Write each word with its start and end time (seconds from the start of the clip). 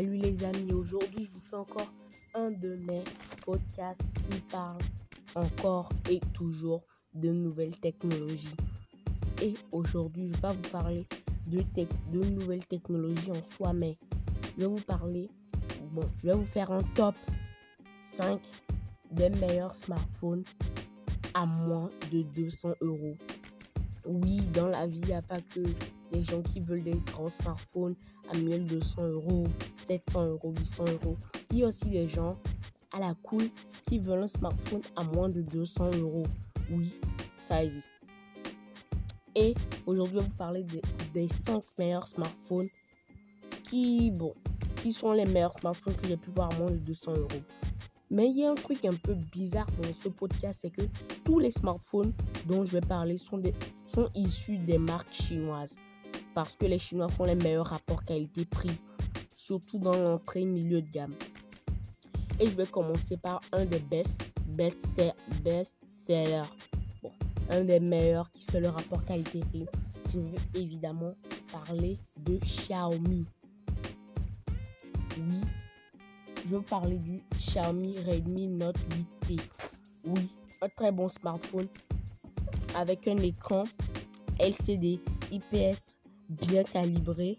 Salut 0.00 0.16
les 0.16 0.42
amis, 0.44 0.72
aujourd'hui 0.72 1.28
je 1.30 1.34
vous 1.34 1.46
fais 1.46 1.56
encore 1.56 1.92
un 2.34 2.50
de 2.50 2.74
mes 2.86 3.04
podcasts 3.44 4.00
qui 4.30 4.40
parle 4.50 4.78
encore 5.34 5.90
et 6.08 6.20
toujours 6.32 6.80
de 7.12 7.28
nouvelles 7.28 7.76
technologies. 7.76 8.56
Et 9.42 9.52
aujourd'hui 9.72 10.28
je 10.28 10.32
vais 10.32 10.40
pas 10.40 10.54
vous 10.54 10.70
parler 10.70 11.06
de, 11.48 11.62
de 12.12 12.24
nouvelles 12.24 12.66
technologies 12.66 13.30
en 13.30 13.42
soi, 13.42 13.74
mais 13.74 13.98
je 14.56 14.62
vais 14.62 14.68
vous 14.68 14.80
parler, 14.86 15.28
bon, 15.92 16.08
je 16.22 16.28
vais 16.28 16.34
vous 16.34 16.46
faire 16.46 16.70
un 16.72 16.82
top 16.94 17.14
5 18.00 18.40
des 19.10 19.28
meilleurs 19.28 19.74
smartphones 19.74 20.44
à 21.34 21.44
moins 21.44 21.90
de 22.10 22.22
200 22.22 22.72
euros. 22.80 23.16
Oui, 24.06 24.40
dans 24.54 24.68
la 24.68 24.86
vie, 24.86 25.00
il 25.00 25.08
n'y 25.08 25.12
a 25.12 25.20
pas 25.20 25.42
que 25.42 25.60
les 26.12 26.22
gens 26.22 26.42
qui 26.42 26.60
veulent 26.60 26.82
des 26.82 27.00
grands 27.06 27.28
smartphones 27.28 27.94
à 28.32 28.36
1200 28.36 29.08
euros, 29.08 29.44
700 29.86 30.26
euros, 30.26 30.54
800 30.58 30.84
euros. 31.02 31.16
Il 31.50 31.58
y 31.58 31.64
a 31.64 31.68
aussi 31.68 31.86
des 31.86 32.08
gens 32.08 32.36
à 32.92 32.98
la 33.00 33.14
cool 33.22 33.44
qui 33.86 33.98
veulent 33.98 34.22
un 34.22 34.26
smartphone 34.26 34.82
à 34.96 35.04
moins 35.04 35.28
de 35.28 35.42
200 35.42 35.90
euros. 35.98 36.26
Oui, 36.70 36.92
ça 37.46 37.62
existe. 37.62 37.90
Et 39.34 39.54
aujourd'hui, 39.86 40.16
je 40.16 40.20
vais 40.20 40.28
vous 40.28 40.36
parler 40.36 40.66
des, 41.12 41.28
5 41.28 41.62
meilleurs 41.78 42.06
smartphones 42.06 42.68
qui, 43.64 44.12
sont 44.92 45.12
les 45.12 45.24
meilleurs 45.26 45.54
smartphones 45.54 45.94
que 45.94 46.06
j'ai 46.08 46.16
pu 46.16 46.30
voir 46.30 46.52
à 46.52 46.58
moins 46.58 46.70
de 46.70 46.78
200 46.78 47.12
euros. 47.12 47.28
Mais 48.10 48.28
il 48.28 48.38
y 48.38 48.44
a 48.44 48.50
un 48.50 48.56
truc 48.56 48.84
un 48.84 48.94
peu 48.94 49.14
bizarre 49.14 49.68
dans 49.80 49.92
ce 49.92 50.08
podcast, 50.08 50.60
c'est 50.62 50.70
que 50.70 50.82
tous 51.24 51.38
les 51.38 51.52
smartphones 51.52 52.12
dont 52.46 52.64
je 52.64 52.72
vais 52.72 52.80
parler 52.80 53.16
des, 53.34 53.54
sont 53.86 54.10
issus 54.16 54.56
des 54.56 54.78
marques 54.78 55.12
chinoises. 55.12 55.76
Parce 56.34 56.56
que 56.56 56.66
les 56.66 56.78
Chinois 56.78 57.08
font 57.08 57.24
les 57.24 57.34
meilleurs 57.34 57.66
rapports 57.66 58.04
qualité-prix, 58.04 58.78
surtout 59.36 59.78
dans 59.78 59.96
l'entrée 59.96 60.44
milieu 60.44 60.80
de 60.80 60.90
gamme. 60.92 61.14
Et 62.38 62.46
je 62.46 62.56
vais 62.56 62.66
commencer 62.66 63.16
par 63.16 63.40
un 63.52 63.64
des 63.64 63.80
best, 63.80 64.22
best, 64.46 64.86
sellers. 66.06 66.42
Un 67.50 67.64
des 67.64 67.80
meilleurs 67.80 68.30
qui 68.30 68.44
fait 68.50 68.60
le 68.60 68.68
rapport 68.68 69.04
qualité-prix. 69.04 69.66
Je 70.12 70.18
veux 70.18 70.38
évidemment 70.54 71.14
parler 71.52 71.96
de 72.18 72.36
Xiaomi. 72.38 73.26
Oui, 75.18 75.40
je 76.44 76.56
veux 76.56 76.62
parler 76.62 76.98
du 76.98 77.22
Xiaomi 77.36 77.98
Redmi 77.98 78.46
Note 78.48 78.78
8T. 79.28 79.40
Oui, 80.06 80.28
un 80.62 80.68
très 80.68 80.92
bon 80.92 81.08
smartphone 81.08 81.68
avec 82.74 83.06
un 83.08 83.18
écran 83.18 83.64
LCD 84.38 85.00
IPS 85.30 85.99
bien 86.30 86.64
calibré, 86.64 87.38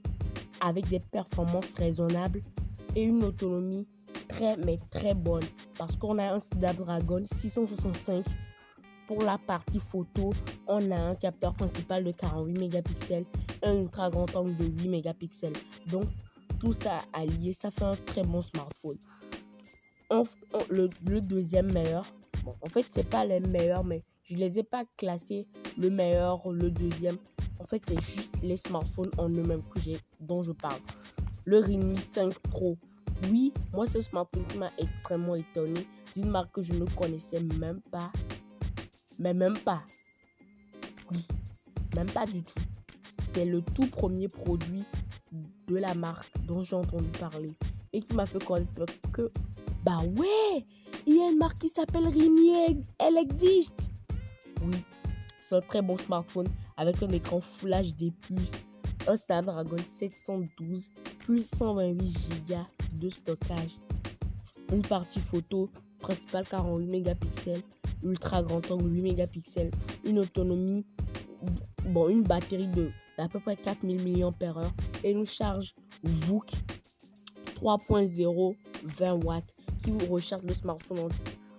avec 0.60 0.88
des 0.90 1.00
performances 1.00 1.74
raisonnables 1.76 2.42
et 2.96 3.04
une 3.04 3.24
autonomie 3.24 3.88
très 4.28 4.58
mais 4.58 4.78
très 4.90 5.14
bonne 5.14 5.44
parce 5.78 5.98
qu'on 5.98 6.18
a 6.20 6.34
un 6.34 6.40
Snapdragon 6.40 7.24
665 7.26 8.26
pour 9.08 9.24
la 9.24 9.38
partie 9.38 9.80
photo, 9.80 10.32
on 10.68 10.92
a 10.92 10.96
un 10.96 11.16
capteur 11.16 11.54
principal 11.54 12.04
de 12.04 12.12
48 12.12 12.60
mégapixels, 12.60 13.26
un 13.62 13.76
ultra 13.76 14.10
grand 14.10 14.34
angle 14.38 14.56
de 14.56 14.66
8 14.66 14.88
mégapixels. 14.88 15.54
Donc 15.88 16.06
tout 16.60 16.72
ça 16.72 17.00
allié, 17.12 17.52
ça 17.52 17.72
fait 17.72 17.84
un 17.84 17.96
très 18.06 18.24
bon 18.24 18.42
smartphone. 18.42 18.98
le, 20.70 21.20
deuxième 21.20 21.74
meilleur, 21.74 22.06
en 22.46 22.70
fait 22.70 22.86
c'est 22.90 23.10
pas 23.10 23.26
les 23.26 23.42
meilleurs, 23.42 23.84
mais 23.84 24.02
je 24.24 24.36
les 24.36 24.60
ai 24.60 24.64
pas 24.64 24.86
classés 24.96 25.46
le 25.78 25.90
meilleur, 25.90 26.50
le 26.50 26.70
deuxième. 26.72 27.18
En 27.62 27.66
fait 27.66 27.84
c'est 27.88 28.02
juste 28.02 28.34
les 28.42 28.58
smartphones 28.58 29.12
en 29.20 29.30
eux-mêmes 29.30 29.62
que 29.74 29.80
j'ai, 29.80 29.98
dont 30.20 30.42
je 30.42 30.52
parle. 30.52 30.80
Le 31.46 31.60
Redmi 31.60 31.98
5 31.98 32.34
Pro. 32.40 32.76
Oui, 33.30 33.54
moi 33.72 33.86
ce 33.86 34.02
smartphone 34.02 34.46
qui 34.48 34.58
m'a 34.58 34.72
extrêmement 34.80 35.36
étonné 35.36 35.86
d'une 36.16 36.30
marque 36.30 36.56
que 36.56 36.64
je 36.64 36.74
ne 36.74 36.86
connaissais 36.86 37.42
même 37.60 37.82
pas. 37.92 38.12
Mais 39.20 39.36
même 39.36 39.58
pas. 39.60 39.84
Oui, 41.12 41.24
même 41.96 42.10
pas 42.10 42.26
du 42.26 42.44
tout. 42.44 42.60
C'est 43.32 43.46
le 43.46 43.62
tout 43.62 43.88
premier 43.88 44.28
produit 44.28 44.84
de 45.68 45.76
la 45.76 45.94
marque 45.94 46.28
dont 46.48 46.64
j'ai 46.64 46.76
entendu 46.76 47.10
parler 47.20 47.54
et 47.94 48.00
qui 48.00 48.16
m'a 48.16 48.26
fait 48.26 48.44
connaître 48.44 48.86
que, 49.14 49.32
bah 49.84 50.00
ouais, 50.18 50.66
il 51.06 51.16
y 51.16 51.22
a 51.22 51.30
une 51.30 51.38
marque 51.38 51.60
qui 51.60 51.70
s'appelle 51.70 52.08
Rinier, 52.08 52.82
elle 52.98 53.18
existe. 53.18 53.92
Oui, 54.66 54.78
c'est 55.40 55.56
un 55.56 55.62
très 55.62 55.82
bon 55.84 55.98
smartphone 55.98 56.48
avec 56.82 57.04
un 57.04 57.10
écran 57.10 57.40
Full 57.40 57.70
HD+, 57.70 58.12
un 59.08 59.16
Snapdragon 59.16 59.78
712, 59.86 60.90
plus 61.20 61.48
128 61.48 62.48
Go 62.48 62.56
de 62.94 63.10
stockage, 63.12 63.78
une 64.74 64.82
partie 64.82 65.20
photo 65.20 65.70
principale 66.00 66.48
48 66.48 66.88
mégapixels, 66.88 67.62
ultra 68.04 68.42
grand 68.42 68.72
angle 68.72 68.96
8 68.96 69.02
mégapixels, 69.04 69.70
une 70.06 70.18
autonomie, 70.18 70.84
bon, 71.86 72.10
une 72.10 72.24
batterie 72.24 72.68
de 72.68 72.90
à 73.20 73.30
peu 73.30 73.40
près 73.40 73.58
4000 73.58 74.18
mAh 74.18 74.32
et 75.04 75.12
une 75.12 75.28
charge 75.28 75.76
VOOC 76.02 76.50
3.0 77.62 78.56
20 78.98 79.24
watts 79.24 79.54
qui 79.84 79.92
vous 79.92 80.12
recharge 80.12 80.42
le 80.42 80.56
smartphone 80.56 81.10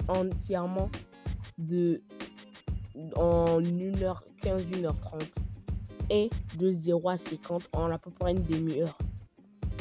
entièrement 0.09 0.91
de 1.59 2.03
en 3.16 3.60
1h15 3.60 4.70
1h30 4.70 4.92
et 6.10 6.30
de 6.58 6.72
0 6.72 7.08
à 7.08 7.16
50 7.16 7.69
en 7.72 7.91
à 7.91 7.98
peu 7.98 8.10
une 8.28 8.44
demi-heure. 8.44 8.97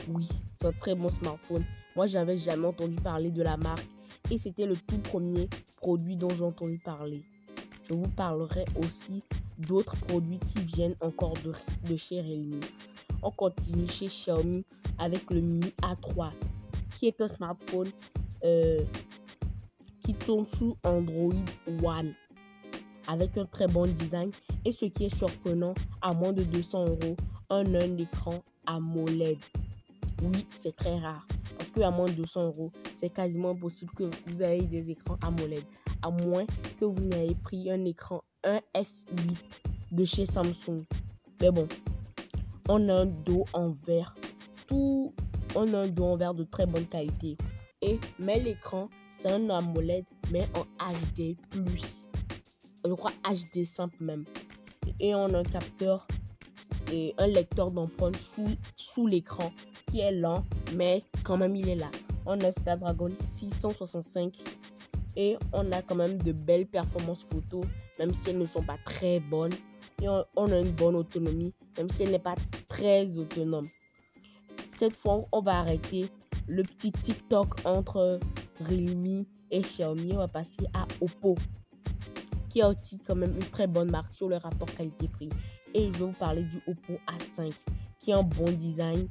Oui, 0.08 0.28
c'est 0.56 0.68
un 0.68 0.72
très 0.72 0.96
bon 0.96 1.10
smartphone. 1.10 1.66
Moi, 1.96 2.08
j'avais 2.08 2.38
jamais 2.38 2.68
entendu 2.68 2.96
parler 2.96 3.32
de 3.32 3.44
la 3.44 3.58
marque 3.58 3.86
et 4.30 4.38
c'était 4.38 4.66
le 4.66 4.76
tout 4.76 5.00
premier 5.00 5.50
produit 5.78 6.16
dont 6.16 6.30
j'ai 6.30 6.44
entendu 6.44 6.80
parler. 6.84 7.22
Je 7.90 7.94
vous 7.94 8.08
parlerai 8.08 8.66
aussi 8.78 9.22
d'autres 9.58 9.96
produits 10.06 10.40
qui 10.40 10.60
viennent 10.60 10.96
encore 11.02 11.34
de, 11.44 11.54
de 11.90 11.98
chez 11.98 12.22
Realme. 12.22 12.62
On 13.22 13.32
continue 13.32 13.88
chez 13.88 14.08
Xiaomi 14.08 14.64
avec 14.98 15.30
le 15.30 15.42
Mi 15.42 15.74
A3, 15.82 16.32
qui 16.98 17.08
est 17.08 17.20
un 17.22 17.28
smartphone 17.28 17.90
euh, 18.44 18.82
qui 20.00 20.14
tourne 20.14 20.46
sous 20.48 20.78
Android 20.84 21.34
One, 21.84 22.14
avec 23.08 23.38
un 23.38 23.46
très 23.46 23.68
bon 23.68 23.86
design. 23.88 24.32
Et 24.66 24.72
ce 24.72 24.86
qui 24.86 25.06
est 25.06 25.16
surprenant, 25.16 25.74
à 26.02 26.14
moins 26.14 26.34
de 26.34 26.44
200 26.44 26.86
euros, 26.86 27.16
un, 27.50 27.76
un 27.76 27.98
écran 27.98 28.44
AMOLED. 28.66 29.38
Oui, 30.24 30.46
c'est 30.58 30.76
très 30.76 31.00
rare. 31.00 31.28
Parce 31.58 31.72
qu'à 31.72 31.92
moins 31.92 32.08
de 32.08 32.14
200 32.14 32.46
euros, 32.46 32.72
c'est 32.96 33.10
quasiment 33.10 33.52
impossible 33.52 33.92
que 33.94 34.04
vous 34.28 34.42
ayez 34.42 34.68
des 34.68 34.92
écrans 34.92 35.18
AMOLED. 35.22 35.64
À 36.02 36.10
moins 36.10 36.46
que 36.80 36.86
vous 36.86 37.04
n'ayez 37.04 37.36
pris 37.36 37.72
un 37.72 37.86
écran 37.86 38.24
un 38.44 38.60
S8 38.76 39.06
de 39.92 40.06
chez 40.06 40.26
Samsung. 40.26 40.84
Mais 41.42 41.52
bon, 41.52 41.68
on 42.70 42.90
a 42.90 43.02
un 43.02 43.06
dos 43.06 43.46
en 43.54 43.70
verre. 43.70 44.16
Tout, 44.68 45.14
on 45.56 45.74
a 45.74 45.80
un 45.80 45.88
dos 45.88 46.06
en 46.06 46.18
verre 46.18 46.34
de 46.34 46.44
très 46.44 46.66
bonne 46.66 46.86
qualité. 46.86 47.38
Et, 47.82 48.00
mais 48.20 48.40
l'écran, 48.40 48.90
c'est 49.12 49.32
un 49.32 49.50
AMOLED, 49.50 50.06
mais 50.32 50.48
en 50.56 50.66
HD+. 51.16 51.36
Je 52.86 52.94
crois 52.94 53.12
HD 53.24 53.66
simple 53.66 54.04
même. 54.04 54.26
Et 55.00 55.14
on 55.14 55.34
a 55.34 55.40
un 55.40 55.44
capteur 55.44 56.08
et 56.92 57.14
un 57.18 57.28
lecteur 57.28 57.72
d'empreinte 57.72 58.16
sous, 58.16 58.48
sous 58.76 59.08
l'écran 59.08 59.52
qui 59.90 60.00
est 60.00 60.12
lent, 60.12 60.44
mais 60.76 61.04
quand 61.24 61.38
même 61.38 61.56
il 61.56 61.70
est 61.70 61.76
là. 61.76 61.92
On 62.26 62.40
a 62.42 62.52
Snapdragon 62.52 63.12
665 63.16 64.34
et 65.16 65.38
on 65.54 65.72
a 65.72 65.82
quand 65.82 65.96
même 65.96 66.18
de 66.18 66.32
belles 66.32 66.68
performances 66.68 67.26
photo, 67.30 67.62
même 68.00 68.14
si 68.14 68.30
elles 68.30 68.38
ne 68.38 68.46
sont 68.46 68.64
pas 68.64 68.78
très 68.86 69.20
bonnes. 69.20 69.54
Et 70.02 70.08
on, 70.08 70.52
a 70.52 70.60
une 70.60 70.72
bonne 70.72 70.96
autonomie, 70.96 71.54
même 71.78 71.90
si 71.90 72.04
elle 72.04 72.12
n'est 72.12 72.20
pas 72.20 72.36
très 72.68 73.18
autonome. 73.18 73.68
Cette 74.68 74.94
fois, 74.94 75.20
on 75.32 75.42
va 75.42 75.60
arrêter 75.60 76.10
le 76.48 76.64
petit 76.64 76.92
TikTok 76.92 77.66
entre 77.66 78.20
Realme 78.62 79.26
et 79.52 79.62
Xiaomi. 79.62 80.14
On 80.14 80.18
va 80.18 80.28
passer 80.28 80.66
à 80.74 80.88
Oppo, 81.02 81.36
qui 82.52 82.62
a 82.62 82.70
aussi 82.70 83.00
quand 83.00 83.16
même 83.16 83.34
une 83.36 83.50
très 83.50 83.68
bonne 83.68 83.90
marque 83.90 84.14
sur 84.14 84.28
le 84.28 84.38
rapport 84.38 84.74
qualité-prix. 84.76 85.30
Et 85.74 85.88
je 85.88 86.00
vais 86.00 86.06
vous 86.06 86.12
parler 86.12 86.44
du 86.44 86.58
Oppo 86.68 86.94
A5, 87.08 87.52
qui 88.00 88.12
a 88.12 88.18
un 88.18 88.24
bon 88.24 88.52
design, 88.52 89.08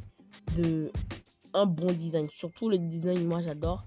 de 0.57 0.91
un 1.55 1.67
bon 1.67 1.93
design. 1.93 2.29
Surtout 2.31 2.69
le 2.69 2.79
design, 2.79 3.27
moi 3.27 3.41
j'adore 3.41 3.85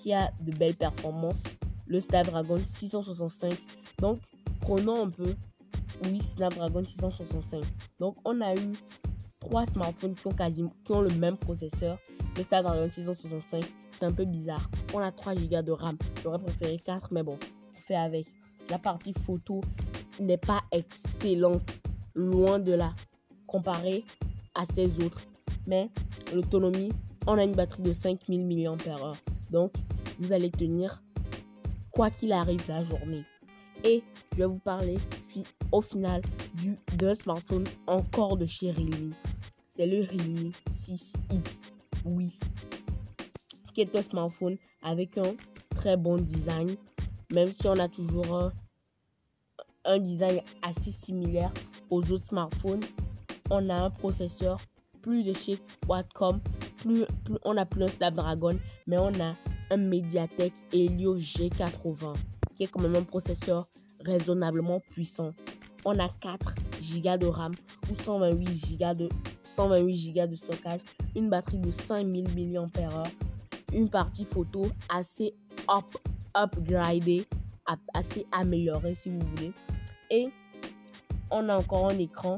qui 0.00 0.12
a 0.12 0.30
de 0.40 0.56
belles 0.56 0.76
performances. 0.76 1.42
Le 1.86 2.00
Snapdragon 2.00 2.58
665. 2.58 3.52
Donc, 4.00 4.18
prenons 4.60 5.04
un 5.04 5.10
peu. 5.10 5.34
Oui, 6.04 6.22
Snapdragon 6.22 6.84
665. 6.84 7.62
Donc, 7.98 8.16
on 8.24 8.40
a 8.40 8.54
eu 8.54 8.72
trois 9.40 9.66
smartphones 9.66 10.14
qui 10.14 10.26
ont 10.26 10.32
quasiment 10.32 10.72
qui 10.84 10.92
ont 10.92 11.02
le 11.02 11.10
même 11.10 11.36
processeur. 11.36 11.98
Le 12.36 12.44
Snapdragon 12.44 12.88
665, 12.88 13.64
c'est 13.98 14.06
un 14.06 14.12
peu 14.12 14.24
bizarre. 14.24 14.70
On 14.94 15.00
a 15.00 15.12
3 15.12 15.34
Go 15.34 15.62
de 15.62 15.72
RAM. 15.72 15.98
J'aurais 16.22 16.38
préféré 16.38 16.78
4, 16.78 17.08
mais 17.12 17.22
bon, 17.22 17.38
on 17.42 17.74
fait 17.74 17.96
avec. 17.96 18.26
La 18.70 18.78
partie 18.78 19.12
photo 19.12 19.60
n'est 20.20 20.38
pas 20.38 20.62
excellente, 20.72 21.78
loin 22.14 22.58
de 22.58 22.72
là, 22.72 22.94
comparé 23.46 24.04
à 24.54 24.64
ces 24.64 25.00
autres. 25.00 25.22
Mais 25.66 25.90
l'autonomie 26.32 26.92
on 27.26 27.38
a 27.38 27.44
une 27.44 27.54
batterie 27.54 27.82
de 27.82 27.92
5000 27.92 28.46
mAh. 28.46 29.12
Donc, 29.50 29.72
vous 30.18 30.32
allez 30.32 30.50
tenir 30.50 31.02
quoi 31.90 32.10
qu'il 32.10 32.32
arrive 32.32 32.66
la 32.68 32.82
journée. 32.82 33.24
Et 33.84 34.02
je 34.32 34.38
vais 34.38 34.46
vous 34.46 34.58
parler 34.58 34.98
au 35.72 35.80
final 35.80 36.20
du 36.54 36.76
d'un 36.96 37.14
smartphone 37.14 37.64
encore 37.86 38.36
de 38.36 38.46
chez 38.46 38.70
Realme. 38.72 39.14
C'est 39.74 39.86
le 39.86 40.02
Realme 40.02 40.50
6i. 40.70 41.40
Oui. 42.04 42.38
Qui 43.74 43.82
est 43.82 43.94
un 43.96 44.02
smartphone 44.02 44.56
avec 44.82 45.16
un 45.16 45.34
très 45.70 45.96
bon 45.96 46.16
design. 46.16 46.76
Même 47.32 47.48
si 47.48 47.66
on 47.68 47.78
a 47.78 47.88
toujours 47.88 48.34
un, 48.34 48.52
un 49.84 49.98
design 49.98 50.40
assez 50.62 50.90
similaire 50.90 51.52
aux 51.90 52.10
autres 52.12 52.26
smartphones. 52.26 52.84
On 53.50 53.68
a 53.68 53.74
un 53.74 53.90
processeur 53.90 54.58
plus 55.02 55.24
de 55.24 55.32
chez 55.32 55.58
Qualcomm. 55.86 56.40
Plus, 56.78 57.04
plus, 57.24 57.36
on 57.44 57.56
a 57.56 57.66
plus 57.66 57.84
un 57.84 57.88
Snapdragon, 57.88 58.58
mais 58.86 58.98
on 58.98 59.12
a 59.20 59.34
un 59.70 59.76
Mediatek 59.76 60.52
Helio 60.72 61.18
G80 61.18 62.14
qui 62.54 62.64
est 62.64 62.66
quand 62.66 62.82
même 62.82 62.96
un 62.96 63.04
processeur 63.04 63.66
raisonnablement 64.04 64.80
puissant. 64.92 65.30
On 65.86 65.98
a 65.98 66.08
4 66.08 66.54
Go 67.02 67.16
de 67.16 67.26
RAM 67.26 67.52
ou 67.90 67.94
128 67.94 68.78
Go 68.78 68.94
de, 68.94 69.08
128 69.44 70.12
Go 70.12 70.26
de 70.26 70.34
stockage, 70.34 70.80
une 71.16 71.30
batterie 71.30 71.58
de 71.58 71.70
5000 71.70 72.24
mAh, 72.52 73.02
une 73.72 73.88
partie 73.88 74.26
photo 74.26 74.66
assez 74.90 75.34
up, 75.70 75.86
upgradée, 76.36 77.26
assez 77.94 78.26
améliorée 78.32 78.94
si 78.94 79.10
vous 79.10 79.20
voulez. 79.20 79.52
Et 80.10 80.28
on 81.30 81.48
a 81.48 81.56
encore 81.56 81.90
un 81.90 81.98
écran 81.98 82.36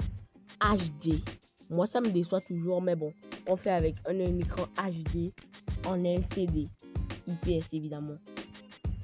HD. 0.60 1.22
Moi, 1.70 1.86
ça 1.86 2.00
me 2.00 2.10
déçoit 2.10 2.40
toujours, 2.40 2.82
mais 2.82 2.94
bon, 2.94 3.12
on 3.48 3.56
fait 3.56 3.70
avec 3.70 3.96
un, 4.06 4.18
écran 4.18 4.66
HD 4.76 5.32
en 5.86 6.04
LCD, 6.04 6.68
IPS 7.26 7.72
évidemment. 7.72 8.16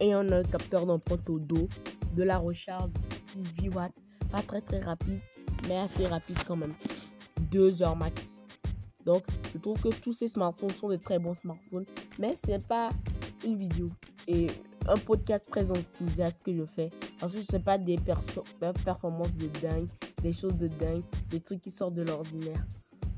Et 0.00 0.14
on 0.14 0.28
a 0.30 0.36
un 0.38 0.44
capteur 0.44 0.86
d'empreinte 0.86 1.28
au 1.30 1.38
dos, 1.38 1.68
de 2.14 2.22
la 2.22 2.38
recharge 2.38 2.90
18 3.36 3.68
watts, 3.70 3.92
pas 4.30 4.42
très 4.42 4.60
très 4.60 4.80
rapide, 4.80 5.20
mais 5.66 5.78
assez 5.78 6.06
rapide 6.06 6.38
quand 6.46 6.56
même. 6.56 6.74
2 7.50 7.82
heures 7.82 7.96
max. 7.96 8.42
Donc, 9.06 9.24
je 9.52 9.58
trouve 9.58 9.80
que 9.80 9.88
tous 9.88 10.12
ces 10.12 10.28
smartphones 10.28 10.70
sont 10.70 10.88
de 10.88 10.96
très 10.96 11.18
bons 11.18 11.34
smartphones, 11.34 11.86
mais 12.18 12.36
ce 12.36 12.48
n'est 12.48 12.58
pas 12.58 12.90
une 13.44 13.56
vidéo 13.56 13.90
et 14.26 14.48
un 14.88 14.96
podcast 14.96 15.46
très 15.50 15.70
enthousiaste 15.70 16.38
que 16.44 16.54
je 16.54 16.64
fais. 16.64 16.90
Parce 17.20 17.32
que 17.32 17.40
je 17.40 17.46
sais 17.46 17.60
pas 17.60 17.78
des 17.78 17.98
performances 17.98 19.34
de 19.34 19.46
dingue, 19.60 19.88
des 20.22 20.32
choses 20.32 20.56
de 20.58 20.68
dingue, 20.68 21.02
des 21.30 21.40
trucs 21.40 21.60
qui 21.60 21.70
sortent 21.70 21.94
de 21.94 22.02
l'ordinaire. 22.02 22.66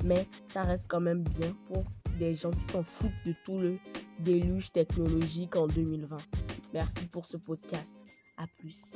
Mais 0.05 0.26
ça 0.52 0.62
reste 0.62 0.87
quand 0.88 1.00
même 1.00 1.22
bien 1.22 1.55
pour 1.67 1.84
des 2.19 2.34
gens 2.34 2.50
qui 2.50 2.64
s'en 2.72 2.82
foutent 2.82 3.11
de 3.25 3.34
tout 3.44 3.58
le 3.58 3.78
déluge 4.20 4.72
technologique 4.72 5.56
en 5.56 5.67
2020. 5.67 6.17
Merci 6.72 7.06
pour 7.06 7.26
ce 7.26 7.37
podcast. 7.37 7.94
À 8.37 8.46
plus. 8.58 8.93